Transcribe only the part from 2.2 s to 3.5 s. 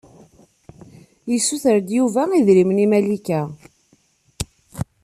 idrimen i Malika.